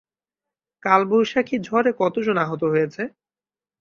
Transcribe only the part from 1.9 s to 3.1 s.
কতজন আহত হয়েছে?